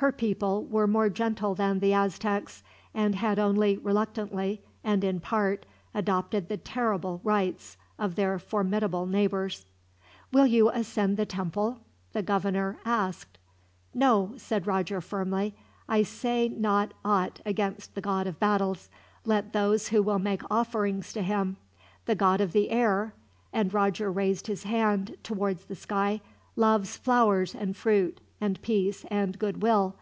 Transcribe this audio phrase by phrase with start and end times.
[0.00, 2.62] Her people were more gentle than the Aztecs,
[2.94, 9.66] and had only reluctantly, and in part, adopted the terrible rites of their formidable neighbors.
[10.32, 11.80] "Will you ascend the temple?"
[12.14, 13.36] the governor asked.
[13.92, 15.54] "No," Roger said firmly.
[15.86, 18.88] "I say not aught against the god of battles.
[19.26, 21.58] Let those who will make offerings to him.
[22.06, 23.12] The God of the Air,"
[23.52, 26.22] and Roger raised his hand towards the sky,
[26.56, 29.94] "loves flowers and fruit and peace and goodwill.